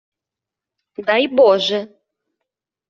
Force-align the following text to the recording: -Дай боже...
-Дай 1.07 1.23
боже... 1.37 1.79